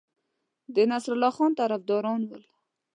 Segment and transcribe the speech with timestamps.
[0.75, 2.43] د نصرالله خان طرفداران ول.